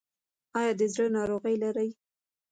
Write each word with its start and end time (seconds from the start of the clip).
ایا 0.59 0.71
د 0.79 0.81
زړه 0.93 1.07
ناروغي 1.15 1.55
لرئ؟ 1.63 1.89